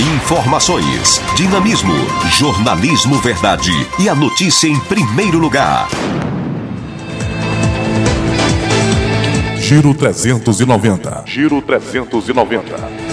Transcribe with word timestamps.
Informações, 0.00 1.22
dinamismo, 1.36 1.94
jornalismo 2.36 3.16
verdade 3.20 3.70
e 3.96 4.08
a 4.08 4.14
notícia 4.14 4.66
em 4.66 4.76
primeiro 4.80 5.38
lugar. 5.38 5.88
Giro 9.56 9.94
390. 9.94 11.22
Giro 11.26 11.62
390. 11.62 13.03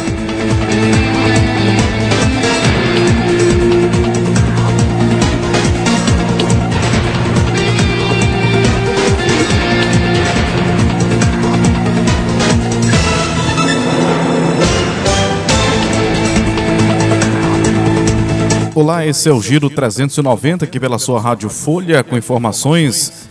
Olá, 18.82 19.06
esse 19.06 19.30
é 19.30 19.32
o 19.32 19.40
Giro 19.40 19.70
390 19.70 20.66
aqui 20.66 20.80
pela 20.80 20.98
sua 20.98 21.22
Rádio 21.22 21.52
Folha 21.52 22.04
com 22.04 22.18
informações 22.18 23.30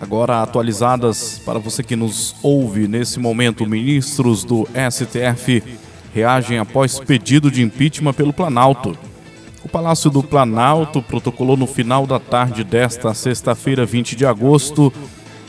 agora 0.00 0.40
atualizadas 0.40 1.42
para 1.44 1.58
você 1.58 1.82
que 1.82 1.96
nos 1.96 2.36
ouve 2.44 2.86
nesse 2.86 3.18
momento. 3.18 3.66
Ministros 3.66 4.44
do 4.44 4.68
STF 4.68 5.64
reagem 6.14 6.60
após 6.60 7.00
pedido 7.00 7.50
de 7.50 7.60
impeachment 7.60 8.12
pelo 8.12 8.32
Planalto. 8.32 8.96
O 9.64 9.68
Palácio 9.68 10.10
do 10.10 10.22
Planalto 10.22 11.02
protocolou 11.02 11.56
no 11.56 11.66
final 11.66 12.06
da 12.06 12.20
tarde 12.20 12.62
desta 12.62 13.12
sexta-feira, 13.14 13.84
20 13.84 14.14
de 14.14 14.24
agosto, 14.24 14.92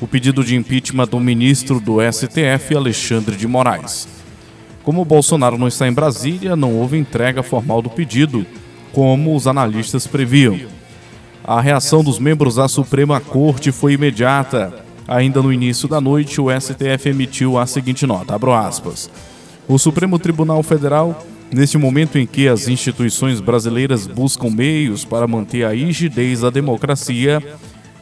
o 0.01 0.07
pedido 0.07 0.43
de 0.43 0.55
impeachment 0.55 1.05
do 1.05 1.19
ministro 1.19 1.79
do 1.79 1.97
STF, 2.01 2.75
Alexandre 2.75 3.35
de 3.35 3.47
Moraes. 3.47 4.07
Como 4.81 5.05
Bolsonaro 5.05 5.55
não 5.55 5.67
está 5.67 5.87
em 5.87 5.93
Brasília, 5.93 6.55
não 6.55 6.73
houve 6.73 6.97
entrega 6.97 7.43
formal 7.43 7.79
do 7.79 7.91
pedido 7.91 8.43
como 8.91 9.35
os 9.35 9.47
analistas 9.47 10.07
previam. 10.07 10.59
A 11.43 11.61
reação 11.61 12.03
dos 12.03 12.19
membros 12.19 12.55
da 12.55 12.67
Suprema 12.67 13.19
Corte 13.19 13.71
foi 13.71 13.93
imediata. 13.93 14.85
Ainda 15.07 15.41
no 15.41 15.51
início 15.51 15.87
da 15.87 15.99
noite, 15.99 16.39
o 16.39 16.47
STF 16.51 17.09
emitiu 17.09 17.57
a 17.57 17.65
seguinte 17.65 18.05
nota: 18.05 18.35
abro 18.35 18.53
aspas. 18.53 19.09
O 19.67 19.77
Supremo 19.79 20.19
Tribunal 20.19 20.61
Federal, 20.61 21.25
neste 21.51 21.77
momento 21.77 22.19
em 22.19 22.27
que 22.27 22.47
as 22.47 22.67
instituições 22.67 23.39
brasileiras 23.39 24.05
buscam 24.05 24.49
meios 24.49 25.03
para 25.03 25.27
manter 25.27 25.63
a 25.63 25.71
rigidez 25.71 26.41
da 26.41 26.49
democracia, 26.49 27.41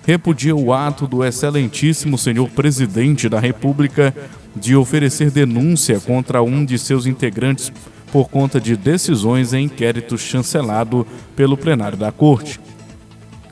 repudia 0.05 0.55
o 0.55 0.73
ato 0.73 1.05
do 1.07 1.23
excelentíssimo 1.23 2.17
senhor 2.17 2.49
presidente 2.49 3.27
da 3.27 3.39
República 3.39 4.13
de 4.55 4.75
oferecer 4.75 5.29
denúncia 5.29 5.99
contra 5.99 6.41
um 6.41 6.63
de 6.65 6.77
seus 6.77 7.05
integrantes 7.05 7.71
por 8.11 8.29
conta 8.29 8.59
de 8.59 8.75
decisões 8.75 9.53
em 9.53 9.65
inquérito 9.65 10.17
chancelado 10.17 11.05
pelo 11.35 11.57
plenário 11.57 11.97
da 11.97 12.11
Corte. 12.11 12.59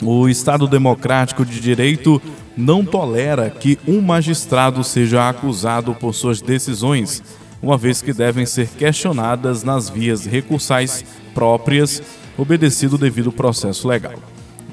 O 0.01 0.27
Estado 0.27 0.67
Democrático 0.67 1.45
de 1.45 1.59
Direito 1.59 2.21
não 2.55 2.85
tolera 2.85 3.49
que 3.49 3.77
um 3.87 4.01
magistrado 4.01 4.83
seja 4.83 5.29
acusado 5.29 5.93
por 5.93 6.13
suas 6.13 6.41
decisões, 6.41 7.23
uma 7.61 7.77
vez 7.77 8.01
que 8.01 8.13
devem 8.13 8.45
ser 8.45 8.67
questionadas 8.67 9.63
nas 9.63 9.89
vias 9.89 10.25
recursais 10.25 11.03
próprias, 11.33 12.01
obedecido 12.37 12.95
o 12.95 12.99
devido 12.99 13.31
processo 13.31 13.87
legal. 13.87 14.15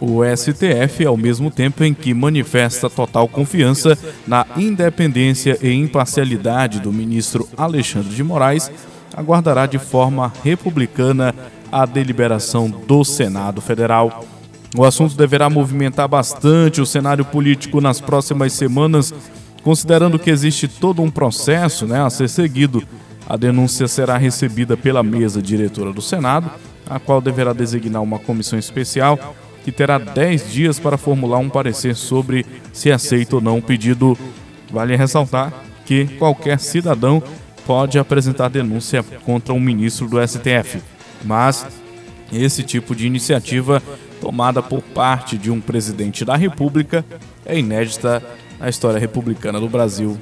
O 0.00 0.20
STF, 0.24 1.06
ao 1.06 1.16
mesmo 1.16 1.48
tempo 1.48 1.84
em 1.84 1.94
que 1.94 2.12
manifesta 2.12 2.90
total 2.90 3.28
confiança 3.28 3.96
na 4.26 4.44
independência 4.56 5.56
e 5.62 5.72
imparcialidade 5.72 6.80
do 6.80 6.92
ministro 6.92 7.48
Alexandre 7.56 8.12
de 8.12 8.24
Moraes, 8.24 8.68
aguardará 9.16 9.66
de 9.66 9.78
forma 9.78 10.32
republicana 10.42 11.34
a 11.70 11.86
deliberação 11.86 12.68
do 12.68 13.04
Senado 13.04 13.60
Federal. 13.60 14.24
O 14.76 14.84
assunto 14.84 15.16
deverá 15.16 15.50
movimentar 15.50 16.08
bastante 16.08 16.80
o 16.80 16.86
cenário 16.86 17.24
político 17.24 17.80
nas 17.80 18.00
próximas 18.00 18.52
semanas, 18.52 19.12
considerando 19.62 20.18
que 20.18 20.30
existe 20.30 20.66
todo 20.66 21.02
um 21.02 21.10
processo 21.10 21.86
né, 21.86 22.02
a 22.02 22.10
ser 22.10 22.28
seguido. 22.28 22.82
A 23.28 23.36
denúncia 23.36 23.86
será 23.86 24.16
recebida 24.16 24.76
pela 24.76 25.02
mesa 25.02 25.40
diretora 25.40 25.92
do 25.92 26.02
Senado, 26.02 26.50
a 26.88 26.98
qual 26.98 27.20
deverá 27.20 27.52
designar 27.52 28.02
uma 28.02 28.18
comissão 28.18 28.58
especial 28.58 29.18
que 29.64 29.70
terá 29.70 29.98
10 29.98 30.52
dias 30.52 30.80
para 30.80 30.98
formular 30.98 31.38
um 31.38 31.48
parecer 31.48 31.94
sobre 31.94 32.44
se 32.72 32.90
aceita 32.90 33.36
ou 33.36 33.42
não 33.42 33.58
o 33.58 33.62
pedido. 33.62 34.18
Vale 34.70 34.96
ressaltar 34.96 35.52
que 35.84 36.06
qualquer 36.18 36.58
cidadão 36.58 37.22
pode 37.66 37.98
apresentar 37.98 38.48
denúncia 38.48 39.02
contra 39.24 39.54
um 39.54 39.60
ministro 39.60 40.08
do 40.08 40.26
STF. 40.26 40.80
Mas 41.24 41.66
esse 42.32 42.62
tipo 42.62 42.94
de 42.94 43.06
iniciativa 43.06 43.82
tomada 44.20 44.62
por 44.62 44.82
parte 44.82 45.36
de 45.36 45.50
um 45.50 45.60
presidente 45.60 46.24
da 46.24 46.36
República 46.36 47.04
é 47.44 47.58
inédita 47.58 48.22
na 48.58 48.68
história 48.68 48.98
republicana 48.98 49.58
do 49.58 49.68
Brasil. 49.68 50.16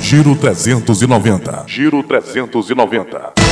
Giro 0.00 0.36
390. 0.36 1.64
Giro 1.66 2.02
390. 2.02 3.43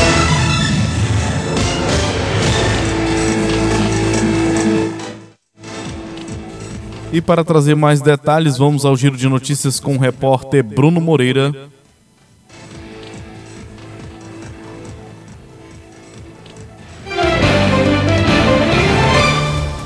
E 7.12 7.20
para 7.20 7.44
trazer 7.44 7.76
mais 7.76 8.00
detalhes, 8.00 8.56
vamos 8.56 8.86
ao 8.86 8.96
giro 8.96 9.18
de 9.18 9.28
notícias 9.28 9.78
com 9.78 9.96
o 9.96 9.98
repórter 9.98 10.64
Bruno 10.64 10.98
Moreira. 10.98 11.52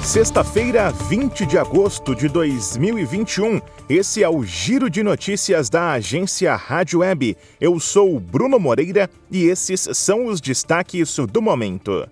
Sexta-feira, 0.04 0.92
20 1.10 1.44
de 1.46 1.58
agosto 1.58 2.14
de 2.14 2.28
2021. 2.28 3.60
Esse 3.88 4.22
é 4.22 4.28
o 4.28 4.44
Giro 4.44 4.88
de 4.88 5.02
Notícias 5.02 5.68
da 5.68 5.90
agência 5.90 6.54
Rádio 6.54 7.00
Web. 7.00 7.36
Eu 7.60 7.80
sou 7.80 8.20
Bruno 8.20 8.60
Moreira 8.60 9.10
e 9.32 9.42
esses 9.46 9.88
são 9.94 10.26
os 10.26 10.40
destaques 10.40 11.16
do 11.30 11.42
momento. 11.42 12.08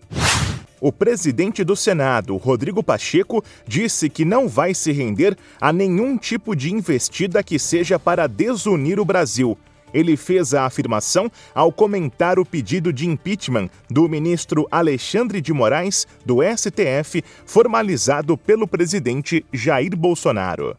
O 0.85 0.93
presidente 0.93 1.65
do 1.65 1.75
Senado, 1.75 2.37
Rodrigo 2.37 2.83
Pacheco, 2.83 3.43
disse 3.67 4.11
que 4.11 4.23
não 4.23 4.47
vai 4.47 4.75
se 4.75 4.93
render 4.93 5.35
a 5.59 5.73
nenhum 5.73 6.19
tipo 6.19 6.55
de 6.55 6.71
investida 6.71 7.43
que 7.43 7.59
seja 7.59 7.99
para 7.99 8.27
desunir 8.27 9.01
o 9.01 9.05
Brasil. 9.05 9.57
Ele 9.95 10.15
fez 10.15 10.53
a 10.53 10.67
afirmação 10.67 11.33
ao 11.55 11.73
comentar 11.73 12.39
o 12.39 12.45
pedido 12.45 12.93
de 12.93 13.09
impeachment 13.09 13.71
do 13.89 14.07
ministro 14.11 14.69
Alexandre 14.71 15.41
de 15.41 15.55
Moraes, 15.55 16.07
do 16.23 16.41
STF, 16.43 17.25
formalizado 17.47 18.37
pelo 18.37 18.69
presidente 18.69 19.43
Jair 19.55 19.97
Bolsonaro. 19.97 20.77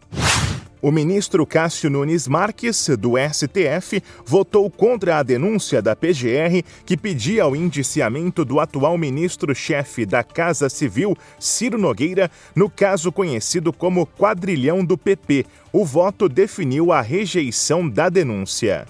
O 0.85 0.91
ministro 0.91 1.47
Cássio 1.47 1.89
Nunes 1.89 2.27
Marques, 2.27 2.89
do 2.99 3.13
STF, 3.17 4.03
votou 4.23 4.69
contra 4.69 5.17
a 5.17 5.23
denúncia 5.23 5.81
da 5.81 5.95
PGR 5.95 6.61
que 6.85 6.95
pedia 6.95 7.47
o 7.47 7.55
indiciamento 7.55 8.45
do 8.45 8.59
atual 8.59 8.95
ministro-chefe 8.95 10.05
da 10.05 10.23
Casa 10.23 10.69
Civil, 10.69 11.17
Ciro 11.39 11.79
Nogueira, 11.79 12.29
no 12.55 12.69
caso 12.69 13.11
conhecido 13.11 13.73
como 13.73 14.05
quadrilhão 14.05 14.85
do 14.85 14.95
PP. 14.95 15.47
O 15.73 15.83
voto 15.83 16.29
definiu 16.29 16.91
a 16.91 17.01
rejeição 17.01 17.89
da 17.89 18.07
denúncia. 18.07 18.85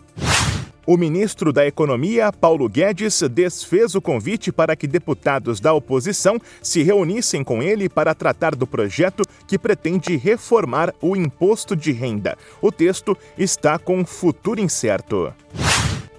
O 0.87 0.97
ministro 0.97 1.51
da 1.51 1.65
Economia, 1.65 2.31
Paulo 2.31 2.69
Guedes, 2.69 3.19
desfez 3.23 3.95
o 3.95 4.01
convite 4.01 4.51
para 4.51 4.75
que 4.75 4.85
deputados 4.85 5.59
da 5.59 5.73
oposição 5.73 6.39
se 6.61 6.83
reunissem 6.83 7.43
com 7.43 7.63
ele 7.63 7.89
para 7.89 8.13
tratar 8.13 8.53
do 8.53 8.67
projeto 8.67 9.23
que 9.47 9.57
pretende 9.57 10.15
reformar 10.15 10.93
o 11.01 11.15
imposto 11.15 11.75
de 11.75 11.91
renda. 11.91 12.37
O 12.61 12.71
texto 12.71 13.17
está 13.35 13.79
com 13.79 14.05
futuro 14.05 14.61
incerto. 14.61 15.33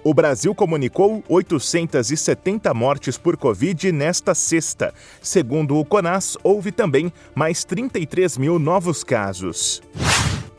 O 0.03 0.13
Brasil 0.13 0.53
comunicou 0.53 1.23
870 1.29 2.73
mortes 2.73 3.17
por 3.17 3.37
Covid 3.37 3.91
nesta 3.93 4.35
sexta. 4.35 4.93
Segundo 5.21 5.77
o 5.77 5.85
CONAS, 5.85 6.37
houve 6.43 6.73
também 6.73 7.11
mais 7.33 7.63
33 7.63 8.37
mil 8.37 8.59
novos 8.59 9.01
casos. 9.01 9.81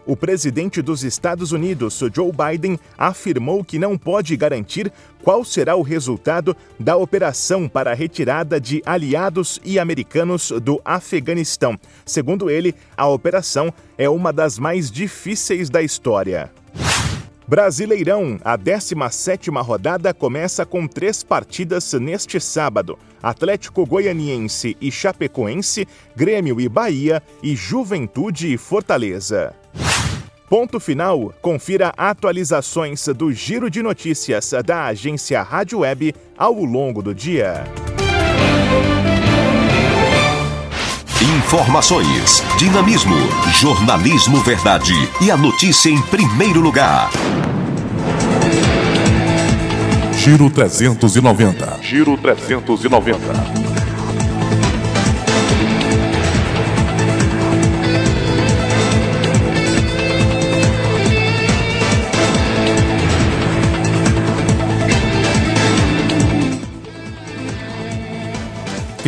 O 0.08 0.16
presidente 0.16 0.80
dos 0.80 1.04
Estados 1.04 1.52
Unidos, 1.52 2.02
Joe 2.14 2.32
Biden, 2.32 2.80
afirmou 2.96 3.62
que 3.62 3.78
não 3.78 3.98
pode 3.98 4.34
garantir 4.38 4.90
qual 5.22 5.44
será 5.44 5.76
o 5.76 5.82
resultado 5.82 6.56
da 6.80 6.96
operação 6.96 7.68
para 7.68 7.90
a 7.90 7.94
retirada 7.94 8.58
de 8.58 8.82
aliados 8.86 9.60
e 9.62 9.78
americanos 9.78 10.50
do 10.62 10.80
Afeganistão. 10.82 11.78
Segundo 12.06 12.48
ele, 12.48 12.74
a 12.96 13.06
operação 13.06 13.70
é 13.98 14.08
uma 14.08 14.32
das 14.32 14.58
mais 14.58 14.90
difíceis 14.90 15.68
da 15.68 15.82
história. 15.82 16.50
Brasileirão, 17.46 18.38
a 18.42 18.56
17ª 18.56 19.62
rodada 19.62 20.14
começa 20.14 20.64
com 20.64 20.88
três 20.88 21.22
partidas 21.22 21.92
neste 21.92 22.40
sábado. 22.40 22.98
Atlético 23.22 23.84
Goianiense 23.84 24.74
e 24.80 24.90
Chapecoense, 24.90 25.86
Grêmio 26.16 26.60
e 26.60 26.68
Bahia 26.68 27.22
e 27.42 27.54
Juventude 27.54 28.52
e 28.52 28.56
Fortaleza. 28.56 29.54
Ponto 30.48 30.80
final, 30.80 31.32
confira 31.42 31.92
atualizações 31.96 33.06
do 33.08 33.32
Giro 33.32 33.70
de 33.70 33.82
Notícias 33.82 34.52
da 34.64 34.86
agência 34.86 35.42
Rádio 35.42 35.80
Web 35.80 36.14
ao 36.36 36.54
longo 36.54 37.02
do 37.02 37.14
dia. 37.14 37.64
Informações, 41.20 42.42
dinamismo, 42.58 43.16
jornalismo 43.60 44.38
verdade 44.38 44.92
e 45.20 45.30
a 45.30 45.36
notícia 45.36 45.90
em 45.90 46.00
primeiro 46.02 46.60
lugar. 46.60 47.10
Giro 50.12 50.50
390. 50.50 51.82
Giro 51.82 52.16
390. 52.16 53.77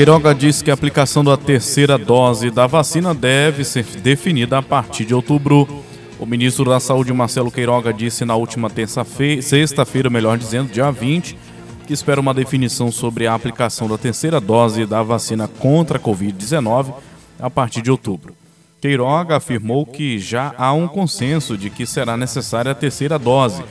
Queiroga 0.01 0.35
diz 0.35 0.63
que 0.63 0.71
a 0.71 0.75
aplicação 0.75 1.23
da 1.23 1.37
terceira 1.37 1.99
dose 1.99 2.51
da 2.51 2.67
vacina 2.67 3.15
deve 3.15 3.65
ser 3.65 3.85
definida 3.85 4.57
a 4.57 4.63
partir 4.63 5.05
de 5.05 5.15
outubro. 5.15 5.69
O 6.19 6.25
ministro 6.25 6.65
da 6.65 6.81
Saúde, 6.81 7.13
Marcelo 7.13 7.51
Queiroga, 7.51 7.93
disse 7.93 8.25
na 8.25 8.35
última 8.35 8.71
terça-feira, 8.71 9.43
sexta-feira, 9.43 10.09
melhor 10.09 10.39
dizendo, 10.39 10.73
dia 10.73 10.91
20, 10.91 11.37
que 11.87 11.93
espera 11.93 12.19
uma 12.19 12.33
definição 12.33 12.91
sobre 12.91 13.27
a 13.27 13.35
aplicação 13.35 13.87
da 13.89 13.99
terceira 13.99 14.41
dose 14.41 14.87
da 14.87 15.03
vacina 15.03 15.47
contra 15.47 15.99
a 15.99 16.01
Covid-19 16.01 16.95
a 17.39 17.51
partir 17.51 17.83
de 17.83 17.91
outubro. 17.91 18.35
Queiroga 18.81 19.37
afirmou 19.37 19.85
que 19.85 20.19
já 20.19 20.55
há 20.57 20.73
um 20.73 20.89
consenso 20.89 21.59
de 21.59 21.69
que 21.69 21.85
será 21.85 22.17
necessária 22.17 22.73
a 22.73 22.75
terceira 22.75 23.19
dose, 23.19 23.63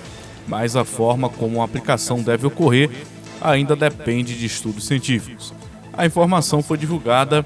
mas 0.48 0.75
a 0.75 0.86
forma 0.86 1.28
como 1.28 1.60
a 1.60 1.66
aplicação 1.66 2.22
deve 2.22 2.46
ocorrer 2.46 2.92
ainda 3.42 3.75
depende 3.75 4.38
de 4.38 4.46
estudos 4.46 4.86
científicos. 4.86 5.52
A 5.94 6.06
informação 6.06 6.62
foi 6.62 6.77
divulgada 6.77 7.45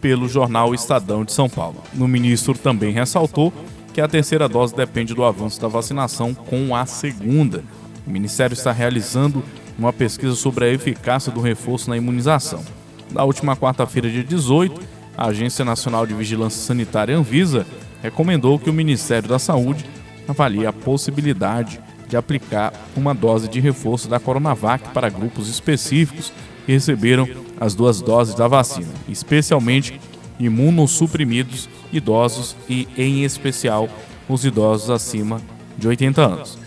pelo 0.00 0.28
jornal 0.28 0.74
Estadão 0.74 1.24
de 1.24 1.32
São 1.32 1.48
Paulo. 1.48 1.82
O 1.98 2.06
ministro 2.06 2.56
também 2.58 2.92
ressaltou 2.92 3.52
que 3.92 4.00
a 4.00 4.08
terceira 4.08 4.48
dose 4.48 4.74
depende 4.74 5.14
do 5.14 5.24
avanço 5.24 5.60
da 5.60 5.68
vacinação 5.68 6.34
com 6.34 6.74
a 6.76 6.84
segunda. 6.84 7.64
O 8.06 8.10
Ministério 8.10 8.52
está 8.52 8.72
realizando 8.72 9.42
uma 9.78 9.92
pesquisa 9.92 10.34
sobre 10.34 10.66
a 10.66 10.68
eficácia 10.68 11.32
do 11.32 11.40
reforço 11.40 11.88
na 11.88 11.96
imunização. 11.96 12.62
Na 13.10 13.24
última 13.24 13.56
quarta-feira, 13.56 14.10
dia 14.10 14.24
18, 14.24 14.80
a 15.16 15.26
Agência 15.26 15.64
Nacional 15.64 16.06
de 16.06 16.12
Vigilância 16.12 16.60
Sanitária 16.60 17.16
Anvisa 17.16 17.66
recomendou 18.02 18.58
que 18.58 18.68
o 18.68 18.72
Ministério 18.74 19.28
da 19.28 19.38
Saúde 19.38 19.86
avalie 20.28 20.66
a 20.66 20.72
possibilidade 20.72 21.80
de 22.08 22.16
aplicar 22.16 22.72
uma 22.96 23.14
dose 23.14 23.48
de 23.48 23.60
reforço 23.60 24.08
da 24.08 24.20
Coronavac 24.20 24.90
para 24.90 25.08
grupos 25.08 25.48
específicos 25.48 26.32
que 26.64 26.72
receberam 26.72 27.28
as 27.60 27.74
duas 27.74 28.00
doses 28.00 28.34
da 28.34 28.48
vacina, 28.48 28.92
especialmente 29.08 30.00
imunossuprimidos, 30.38 31.68
idosos 31.92 32.56
e, 32.68 32.88
em 32.96 33.24
especial, 33.24 33.88
os 34.28 34.44
idosos 34.44 34.90
acima 34.90 35.40
de 35.76 35.86
80 35.88 36.22
anos. 36.22 36.58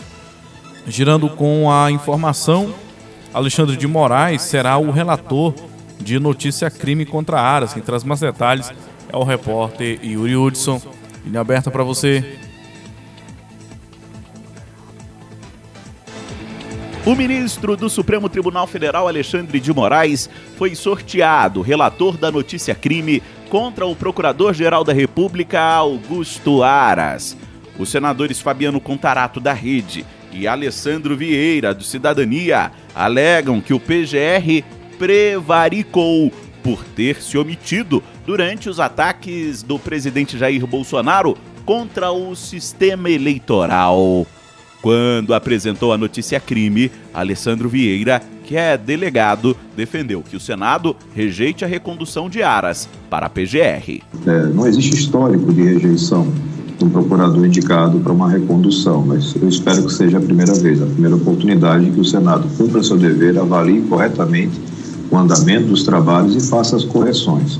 Girando 0.88 1.30
com 1.30 1.70
a 1.70 1.92
informação, 1.92 2.74
Alexandre 3.34 3.76
de 3.76 3.88
Moraes 3.88 4.42
será 4.42 4.78
o 4.78 4.90
relator 4.90 5.54
de 6.00 6.20
notícia 6.20 6.70
crime 6.70 7.06
contra 7.06 7.42
Aras. 7.42 7.74
Quem 7.74 7.84
traz 7.84 8.04
mais 8.04 8.20
detalhes 8.20 8.72
é 9.12 9.18
o 9.18 9.24
repórter 9.24 10.00
Yuri 10.04 10.36
Hudson. 10.36 10.82
Linha 11.26 11.42
aberta 11.42 11.70
para 11.70 11.84
você. 11.84 12.40
O 17.07 17.15
ministro 17.15 17.77
do 17.77 17.89
Supremo 17.89 18.27
Tribunal 18.27 18.68
Federal, 18.68 19.07
Alexandre 19.07 19.62
de 19.62 19.74
Moraes, 19.74 20.30
foi 20.57 20.75
sorteado 20.75 21.62
relator 21.62 22.18
da 22.18 22.30
notícia 22.30 22.75
crime 22.75 23.24
contra 23.50 23.86
o 23.86 23.95
Procurador-Geral 23.95 24.83
da 24.83 24.92
República, 24.92 25.57
Augusto 25.57 26.63
Aras. 26.63 27.38
Os 27.80 27.88
senadores 27.88 28.42
Fabiano 28.42 28.81
Contarato, 28.81 29.39
da 29.39 29.54
Rede, 29.54 30.06
e 30.33 30.50
Alessandro 30.50 31.15
Vieira, 31.15 31.74
do 31.74 31.81
Cidadania, 31.81 32.74
alegam 32.94 33.62
que 33.62 33.74
o 33.74 33.80
PGR 33.80 34.65
prevaricou 35.00 36.30
por 36.62 36.83
ter 36.83 37.21
se 37.21 37.38
omitido 37.38 38.03
durante 38.25 38.68
os 38.68 38.81
ataques 38.81 39.63
do 39.63 39.80
presidente 39.80 40.38
Jair 40.38 40.68
Bolsonaro 40.68 41.38
contra 41.63 42.12
o 42.12 42.36
sistema 42.36 43.10
eleitoral. 43.10 44.27
Quando 44.81 45.33
apresentou 45.33 45.91
a 45.91 45.97
notícia 45.97 46.39
crime, 46.39 46.91
Alessandro 47.13 47.68
Vieira, 47.68 48.21
que 48.44 48.56
é 48.56 48.77
delegado, 48.77 49.57
defendeu 49.75 50.21
que 50.21 50.35
o 50.35 50.39
Senado 50.39 50.95
rejeite 51.13 51.65
a 51.65 51.68
recondução 51.68 52.29
de 52.29 52.41
Aras 52.41 52.88
para 53.09 53.25
a 53.25 53.29
PGR. 53.29 54.01
É, 54.25 54.45
não 54.53 54.65
existe 54.65 54.94
histórico 54.94 55.51
de 55.51 55.63
rejeição 55.63 56.31
de 56.77 56.85
um 56.85 56.89
procurador 56.89 57.45
indicado 57.45 58.00
para 58.00 58.13
uma 58.13 58.29
recondução, 58.29 59.03
mas 59.06 59.35
eu 59.35 59.50
espero 59.50 59.83
que 59.83 59.94
seja 59.94 60.19
a 60.19 60.21
primeira 60.21 60.53
vez, 60.53 60.81
a 60.81 60.85
primeira 60.85 61.15
oportunidade 61.15 61.89
que 61.89 62.00
o 62.00 62.06
Senado 62.06 62.47
cumpra 62.56 62.83
seu 62.83 62.97
dever, 62.97 63.38
avalie 63.38 63.81
corretamente 63.81 64.62
o 65.09 65.18
andamento 65.18 65.68
dos 65.68 65.83
trabalhos 65.83 66.35
e 66.35 66.50
faça 66.50 66.75
as 66.75 66.83
correções. 66.83 67.59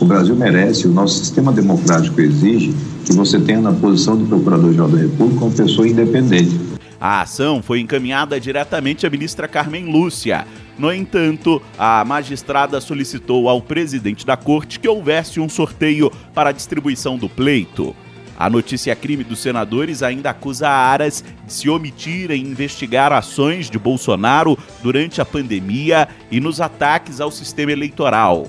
O 0.00 0.04
Brasil 0.04 0.36
merece, 0.36 0.86
o 0.86 0.92
nosso 0.92 1.18
sistema 1.18 1.52
democrático 1.52 2.20
exige 2.20 2.72
que 3.04 3.12
você 3.12 3.40
tenha 3.40 3.60
na 3.60 3.72
posição 3.72 4.16
de 4.16 4.24
Procurador-Geral 4.24 4.88
da 4.88 4.98
República 4.98 5.44
uma 5.44 5.54
pessoa 5.54 5.88
independente. 5.88 6.58
A 7.00 7.22
ação 7.22 7.62
foi 7.62 7.80
encaminhada 7.80 8.40
diretamente 8.40 9.06
à 9.06 9.10
ministra 9.10 9.48
Carmen 9.48 9.86
Lúcia. 9.86 10.46
No 10.78 10.92
entanto, 10.92 11.60
a 11.76 12.04
magistrada 12.04 12.80
solicitou 12.80 13.48
ao 13.48 13.60
presidente 13.60 14.24
da 14.24 14.36
corte 14.36 14.78
que 14.78 14.88
houvesse 14.88 15.40
um 15.40 15.48
sorteio 15.48 16.10
para 16.32 16.50
a 16.50 16.52
distribuição 16.52 17.18
do 17.18 17.28
pleito. 17.28 17.94
A 18.38 18.48
notícia 18.48 18.94
crime 18.94 19.24
dos 19.24 19.40
senadores 19.40 20.00
ainda 20.00 20.30
acusa 20.30 20.68
Aras 20.68 21.24
de 21.44 21.52
se 21.52 21.68
omitir 21.68 22.30
em 22.30 22.42
investigar 22.42 23.12
ações 23.12 23.68
de 23.68 23.80
Bolsonaro 23.80 24.56
durante 24.80 25.20
a 25.20 25.24
pandemia 25.24 26.08
e 26.30 26.38
nos 26.38 26.60
ataques 26.60 27.20
ao 27.20 27.32
sistema 27.32 27.72
eleitoral. 27.72 28.46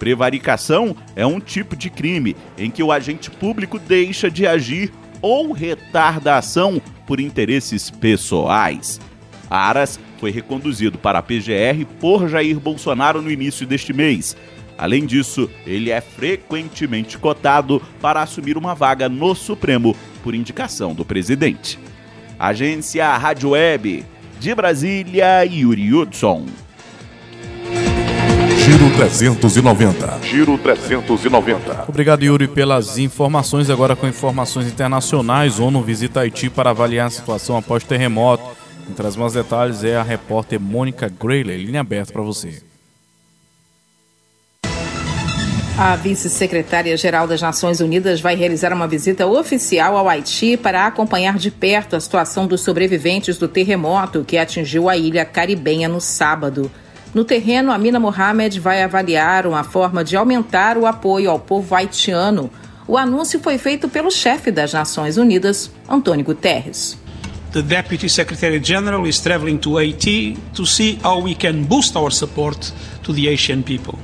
Prevaricação 0.00 0.96
é 1.14 1.26
um 1.26 1.38
tipo 1.38 1.76
de 1.76 1.90
crime 1.90 2.34
em 2.56 2.70
que 2.70 2.82
o 2.82 2.90
agente 2.90 3.30
público 3.30 3.78
deixa 3.78 4.30
de 4.30 4.46
agir 4.46 4.90
ou 5.20 5.52
retarda 5.52 6.32
a 6.32 6.38
ação 6.38 6.80
por 7.06 7.20
interesses 7.20 7.90
pessoais. 7.90 8.98
Aras 9.50 10.00
foi 10.18 10.30
reconduzido 10.30 10.96
para 10.96 11.18
a 11.18 11.22
PGR 11.22 11.84
por 12.00 12.30
Jair 12.30 12.58
Bolsonaro 12.58 13.20
no 13.20 13.30
início 13.30 13.66
deste 13.66 13.92
mês. 13.92 14.34
Além 14.78 15.04
disso, 15.04 15.50
ele 15.66 15.90
é 15.90 16.00
frequentemente 16.00 17.18
cotado 17.18 17.82
para 18.00 18.22
assumir 18.22 18.56
uma 18.56 18.74
vaga 18.74 19.06
no 19.06 19.34
Supremo 19.34 19.94
por 20.22 20.34
indicação 20.34 20.94
do 20.94 21.04
presidente. 21.04 21.78
Agência 22.38 23.06
Rádio 23.18 23.50
Web 23.50 24.06
de 24.38 24.54
Brasília, 24.54 25.44
Yuri 25.44 25.92
Hudson. 25.92 26.46
Giro 29.08 29.34
390. 29.36 30.18
Giro 30.22 30.58
390. 30.58 31.84
Obrigado, 31.88 32.22
Yuri, 32.22 32.46
pelas 32.46 32.98
informações. 32.98 33.70
Agora 33.70 33.96
com 33.96 34.06
informações 34.06 34.66
internacionais, 34.66 35.58
ONU 35.58 35.82
visita 35.82 36.20
Haiti 36.20 36.50
para 36.50 36.70
avaliar 36.70 37.06
a 37.06 37.10
situação 37.10 37.56
após 37.56 37.82
terremoto. 37.82 38.44
Quem 38.84 38.94
traz 38.94 39.16
mais 39.16 39.32
detalhes 39.32 39.84
é 39.84 39.96
a 39.96 40.02
repórter 40.02 40.60
Mônica 40.60 41.08
Grayley. 41.08 41.64
Linha 41.64 41.80
aberta 41.80 42.12
para 42.12 42.22
você. 42.22 42.62
A 45.78 45.96
vice-secretária-geral 45.96 47.26
das 47.26 47.40
Nações 47.40 47.80
Unidas 47.80 48.20
vai 48.20 48.34
realizar 48.34 48.70
uma 48.70 48.86
visita 48.86 49.26
oficial 49.26 49.96
ao 49.96 50.10
Haiti 50.10 50.58
para 50.58 50.86
acompanhar 50.86 51.38
de 51.38 51.50
perto 51.50 51.96
a 51.96 52.00
situação 52.00 52.46
dos 52.46 52.60
sobreviventes 52.60 53.38
do 53.38 53.48
terremoto 53.48 54.22
que 54.22 54.36
atingiu 54.36 54.90
a 54.90 54.96
ilha 54.98 55.24
caribenha 55.24 55.88
no 55.88 56.02
sábado. 56.02 56.70
No 57.12 57.24
terreno, 57.24 57.72
Amina 57.72 57.98
Mohamed 57.98 58.60
vai 58.60 58.82
avaliar 58.82 59.46
uma 59.46 59.64
forma 59.64 60.04
de 60.04 60.16
aumentar 60.16 60.78
o 60.78 60.86
apoio 60.86 61.28
ao 61.28 61.40
povo 61.40 61.74
haitiano. 61.74 62.48
O 62.86 62.96
anúncio 62.96 63.40
foi 63.40 63.58
feito 63.58 63.88
pelo 63.88 64.10
chefe 64.10 64.52
das 64.52 64.72
Nações 64.72 65.16
Unidas, 65.16 65.70
Antônio 65.88 66.24
Guterres. 66.24 66.96
The 67.52 67.62
Deputy 67.62 68.08
Secretary 68.08 68.60
General 68.62 69.04
is 69.08 69.18
traveling 69.18 69.58
to 69.58 69.76
Haiti 69.76 70.38
to 70.54 70.64
see 70.64 71.00
how 71.02 71.20
we 71.20 71.34
can 71.34 71.64
boost 71.64 71.96
our 71.96 72.12
support 72.12 72.72
to 73.02 73.12
the 73.12 73.22
Haitian 73.22 73.64
people. 73.64 73.98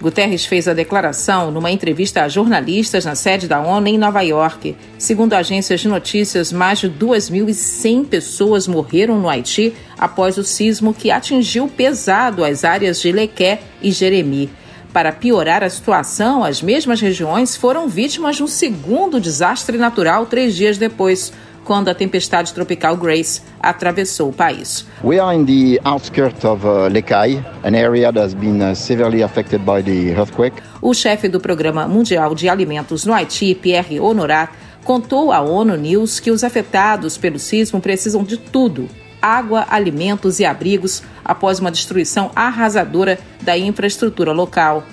Guterres 0.00 0.44
fez 0.44 0.68
a 0.68 0.74
declaração 0.74 1.50
numa 1.50 1.70
entrevista 1.70 2.22
a 2.22 2.28
jornalistas 2.28 3.04
na 3.04 3.14
sede 3.14 3.48
da 3.48 3.60
ONU 3.60 3.88
em 3.88 3.96
Nova 3.96 4.20
York. 4.20 4.76
Segundo 4.98 5.32
agências 5.32 5.80
de 5.80 5.88
notícias, 5.88 6.52
mais 6.52 6.80
de 6.80 6.90
2.100 6.90 8.06
pessoas 8.06 8.68
morreram 8.68 9.18
no 9.18 9.28
Haiti 9.28 9.72
após 9.98 10.36
o 10.36 10.44
sismo 10.44 10.92
que 10.92 11.10
atingiu 11.10 11.66
pesado 11.66 12.44
as 12.44 12.62
áreas 12.62 13.00
de 13.00 13.10
Lequé 13.10 13.60
e 13.80 13.90
Jeremi. 13.90 14.50
Para 14.92 15.12
piorar 15.12 15.62
a 15.62 15.68
situação, 15.68 16.42
as 16.42 16.62
mesmas 16.62 17.00
regiões 17.00 17.54
foram 17.54 17.88
vítimas 17.88 18.36
de 18.36 18.42
um 18.42 18.46
segundo 18.46 19.20
desastre 19.20 19.76
natural 19.76 20.24
três 20.24 20.56
dias 20.56 20.78
depois, 20.78 21.32
quando 21.66 21.88
a 21.88 21.94
tempestade 21.94 22.54
tropical 22.54 22.96
Grace 22.96 23.42
atravessou 23.60 24.30
o 24.30 24.32
país. 24.32 24.86
We 25.02 25.18
are 25.18 25.36
in 25.36 25.44
the 25.44 25.80
outskirts 25.84 26.44
of 26.44 26.64
uh, 26.64 26.88
Lekai, 26.88 27.44
an 27.64 27.74
area 27.74 28.12
that 28.12 28.22
has 28.22 28.34
been 28.34 28.62
uh, 28.62 28.74
severely 28.74 29.22
affected 29.22 29.62
by 29.62 29.82
the 29.82 30.14
earthquake. 30.18 30.62
O 30.80 30.94
chefe 30.94 31.28
do 31.28 31.40
Programa 31.40 31.88
Mundial 31.88 32.34
de 32.34 32.48
Alimentos 32.48 33.04
no 33.04 33.12
Haiti, 33.12 33.54
Pierre 33.54 34.00
Honorat, 34.00 34.50
contou 34.84 35.32
à 35.32 35.40
ONU 35.40 35.76
News 35.76 36.20
que 36.20 36.30
os 36.30 36.44
afetados 36.44 37.18
pelo 37.18 37.38
sismo 37.38 37.80
precisam 37.80 38.22
de 38.22 38.36
tudo: 38.36 38.88
água, 39.20 39.66
alimentos 39.68 40.38
e 40.38 40.44
abrigos 40.44 41.02
após 41.24 41.58
uma 41.58 41.72
destruição 41.72 42.30
arrasadora 42.36 43.18
da 43.42 43.58
infraestrutura 43.58 44.30
local. 44.32 44.84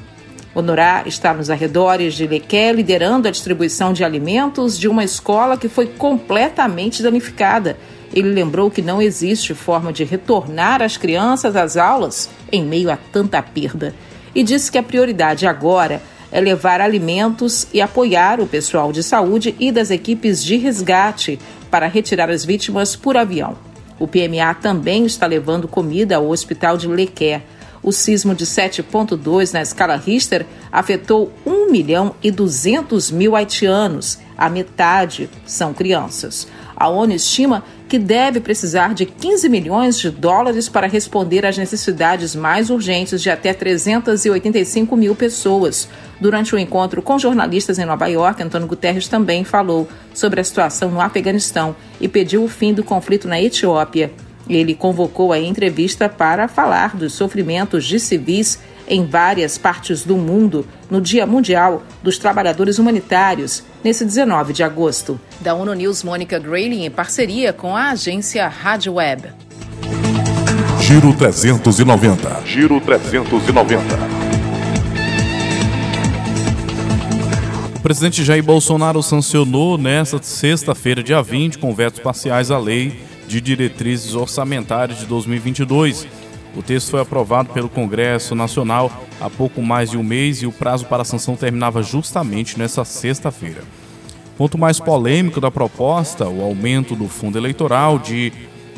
Honorá 0.55 1.03
está 1.07 1.33
nos 1.33 1.49
arredores 1.49 2.13
de 2.13 2.27
Lequé, 2.27 2.71
liderando 2.71 3.27
a 3.27 3.31
distribuição 3.31 3.91
de 3.91 4.03
alimentos 4.03 4.77
de 4.77 4.87
uma 4.87 5.03
escola 5.03 5.57
que 5.57 5.67
foi 5.67 5.87
completamente 5.87 7.01
danificada. 7.01 7.75
Ele 8.13 8.29
lembrou 8.29 8.69
que 8.69 8.81
não 8.81 9.01
existe 9.01 9.55
forma 9.55 9.91
de 9.91 10.03
retornar 10.03 10.83
as 10.83 10.95
crianças 10.95 11.55
às 11.55 11.75
aulas 11.75 12.29
em 12.51 12.63
meio 12.63 12.91
a 12.91 12.97
tanta 12.97 13.41
perda. 13.41 13.95
E 14.35 14.43
disse 14.43 14.71
que 14.71 14.77
a 14.77 14.83
prioridade 14.83 15.47
agora 15.47 15.99
é 16.31 16.39
levar 16.39 16.81
alimentos 16.81 17.67
e 17.73 17.81
apoiar 17.81 18.39
o 18.39 18.47
pessoal 18.47 18.91
de 18.91 19.01
saúde 19.01 19.55
e 19.59 19.71
das 19.71 19.89
equipes 19.89 20.43
de 20.43 20.57
resgate 20.57 21.39
para 21.71 21.87
retirar 21.87 22.29
as 22.29 22.45
vítimas 22.45 22.95
por 22.95 23.17
avião. 23.17 23.55
O 23.99 24.07
PMA 24.07 24.53
também 24.55 25.05
está 25.05 25.25
levando 25.25 25.67
comida 25.67 26.17
ao 26.17 26.29
hospital 26.29 26.77
de 26.77 26.87
Lequer. 26.87 27.41
O 27.83 27.91
sismo 27.91 28.33
de 28.33 28.45
7,2 28.45 29.53
na 29.53 29.61
escala 29.61 29.97
Richter 29.97 30.45
afetou 30.71 31.33
1 31.45 31.69
milhão 31.69 32.15
e 32.23 32.31
200 32.31 33.11
mil 33.11 33.35
haitianos. 33.35 34.19
A 34.37 34.49
metade 34.49 35.29
são 35.45 35.73
crianças. 35.73 36.47
A 36.75 36.87
ONU 36.87 37.13
estima 37.13 37.63
que 37.87 37.99
deve 37.99 38.39
precisar 38.39 38.93
de 38.93 39.05
15 39.05 39.47
milhões 39.49 39.99
de 39.99 40.09
dólares 40.09 40.67
para 40.67 40.87
responder 40.87 41.45
às 41.45 41.57
necessidades 41.57 42.35
mais 42.35 42.69
urgentes 42.69 43.21
de 43.21 43.29
até 43.29 43.53
385 43.53 44.95
mil 44.95 45.13
pessoas. 45.13 45.87
Durante 46.19 46.55
o 46.55 46.57
um 46.57 46.59
encontro 46.59 47.01
com 47.01 47.19
jornalistas 47.19 47.77
em 47.77 47.85
Nova 47.85 48.07
York, 48.07 48.41
Antônio 48.41 48.67
Guterres 48.67 49.07
também 49.07 49.43
falou 49.43 49.87
sobre 50.13 50.39
a 50.39 50.43
situação 50.43 50.89
no 50.89 51.01
Afeganistão 51.01 51.75
e 51.99 52.07
pediu 52.07 52.43
o 52.43 52.47
fim 52.47 52.73
do 52.73 52.83
conflito 52.83 53.27
na 53.27 53.39
Etiópia. 53.39 54.11
Ele 54.49 54.75
convocou 54.75 55.31
a 55.31 55.39
entrevista 55.39 56.09
para 56.09 56.47
falar 56.47 56.95
dos 56.95 57.13
sofrimentos 57.13 57.85
de 57.85 57.99
civis 57.99 58.59
em 58.87 59.05
várias 59.05 59.57
partes 59.57 60.03
do 60.03 60.17
mundo 60.17 60.67
no 60.89 60.99
Dia 60.99 61.25
Mundial 61.25 61.83
dos 62.01 62.17
Trabalhadores 62.17 62.77
Humanitários, 62.79 63.63
nesse 63.83 64.03
19 64.03 64.53
de 64.53 64.63
agosto. 64.63 65.19
Da 65.39 65.53
ONU 65.53 65.73
News, 65.73 66.03
Mônica 66.03 66.37
Grayling, 66.37 66.85
em 66.85 66.91
parceria 66.91 67.53
com 67.53 67.75
a 67.75 67.91
agência 67.91 68.47
Rádio 68.47 68.93
Web. 68.93 69.29
Giro 70.81 71.13
390. 71.13 72.41
Giro 72.45 72.81
390. 72.81 73.83
O 77.75 77.79
presidente 77.83 78.23
Jair 78.23 78.43
Bolsonaro 78.43 79.01
sancionou 79.01 79.77
nesta 79.77 80.21
sexta-feira, 80.21 81.03
dia 81.03 81.21
20, 81.21 81.57
com 81.57 81.73
vetos 81.73 81.99
parciais 81.99 82.51
à 82.51 82.57
lei 82.57 83.12
de 83.27 83.41
diretrizes 83.41 84.15
orçamentárias 84.15 84.99
de 84.99 85.05
2022. 85.05 86.07
O 86.55 86.61
texto 86.61 86.91
foi 86.91 87.01
aprovado 87.01 87.49
pelo 87.51 87.67
Congresso 87.67 88.35
Nacional 88.35 88.91
há 89.19 89.29
pouco 89.29 89.61
mais 89.61 89.89
de 89.89 89.97
um 89.97 90.03
mês 90.03 90.41
e 90.41 90.45
o 90.45 90.51
prazo 90.51 90.85
para 90.85 91.01
a 91.01 91.05
sanção 91.05 91.35
terminava 91.35 91.81
justamente 91.81 92.59
nesta 92.59 92.85
sexta-feira. 92.85 93.63
Ponto 94.37 94.57
mais 94.57 94.79
polêmico 94.79 95.41
da 95.41 95.49
proposta, 95.49 96.27
o 96.27 96.41
aumento 96.43 96.95
do 96.95 97.07
fundo 97.07 97.37
eleitoral 97.37 97.97
de 97.97 98.31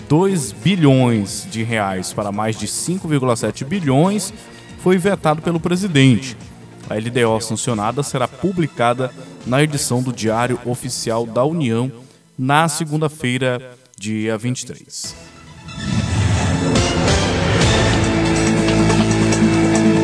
2 0.08 0.52
bilhões 0.52 1.48
de 1.50 1.64
reais 1.64 2.14
para 2.14 2.32
mais 2.32 2.58
de 2.58 2.68
5,7 2.68 3.66
bilhões, 3.66 4.34
foi 4.80 4.98
vetado 4.98 5.42
pelo 5.42 5.60
presidente. 5.60 6.38
A 6.90 6.94
LDO 6.96 7.42
sancionada 7.42 8.04
será 8.04 8.28
publicada 8.28 9.12
na 9.46 9.64
edição 9.64 10.04
do 10.04 10.14
Diário 10.14 10.60
Oficial 10.66 11.26
da 11.26 11.44
União 11.44 11.92
na 12.38 12.68
segunda-feira 12.68 13.76
dia 13.98 14.38
23. 14.38 15.16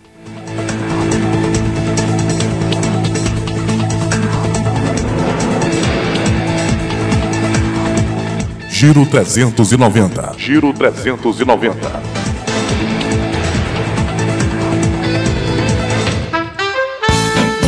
Giro 8.80 9.04
390. 9.08 10.36
Giro 10.38 10.72
390. 10.72 11.78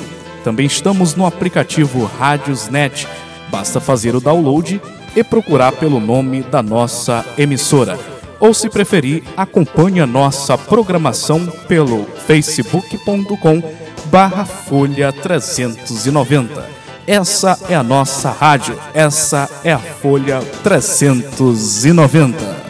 Também 0.45 0.67
estamos 0.67 1.15
no 1.15 1.27
aplicativo 1.27 2.09
Rádiosnet. 2.19 3.09
Basta 3.51 3.81
fazer 3.81 4.15
o 4.15 4.21
download 4.21 4.81
e 5.17 5.25
procurar 5.25 5.73
pelo 5.73 5.99
nome 5.99 6.43
da 6.43 6.63
nossa 6.63 7.25
emissora. 7.37 7.99
Ou 8.39 8.55
se 8.55 8.69
preferir, 8.69 9.25
acompanhe 9.37 10.01
a 10.01 10.07
nossa 10.07 10.57
programação 10.59 11.47
pelo 11.67 12.05
facebook.com 12.27 13.63
barra 14.07 14.45
Folha 14.45 15.13
390. 15.13 16.85
Essa 17.07 17.59
é 17.69 17.75
a 17.75 17.83
nossa 17.83 18.31
rádio, 18.31 18.79
essa 18.95 19.47
é 19.63 19.71
a 19.73 19.79
Folha 19.79 20.41
390. 20.63 22.64